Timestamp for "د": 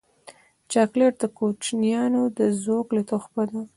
1.19-1.23, 2.37-2.39